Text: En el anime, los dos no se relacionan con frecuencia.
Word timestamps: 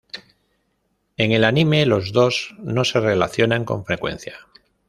En 1.17 1.31
el 1.31 1.43
anime, 1.43 1.85
los 1.85 2.11
dos 2.11 2.55
no 2.57 2.83
se 2.85 2.99
relacionan 2.99 3.65
con 3.65 3.85
frecuencia. 3.85 4.33